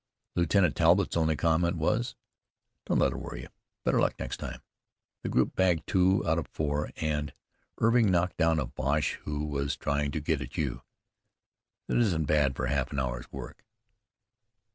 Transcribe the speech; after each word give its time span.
Lieutenant 0.35 0.75
Talbott's 0.75 1.15
only 1.15 1.35
comment 1.35 1.75
was: 1.77 2.15
"Don't 2.87 2.97
let 2.97 3.11
it 3.11 3.17
worry 3.19 3.41
you. 3.41 3.49
Better 3.83 3.99
luck 3.99 4.15
next 4.17 4.37
time. 4.37 4.63
The 5.21 5.29
group 5.29 5.55
bagged 5.55 5.85
two 5.85 6.27
out 6.27 6.39
of 6.39 6.47
four, 6.47 6.89
and 6.95 7.31
Irving 7.77 8.09
knocked 8.09 8.37
down 8.37 8.59
a 8.59 8.65
Boche 8.65 9.19
who 9.25 9.45
was 9.45 9.77
trying 9.77 10.09
to 10.09 10.19
get 10.19 10.41
at 10.41 10.57
you. 10.57 10.81
That 11.85 11.97
isn't 11.97 12.25
bad 12.25 12.55
for 12.55 12.65
half 12.65 12.91
an 12.91 12.97
hour's 12.99 13.31
work." 13.31 13.63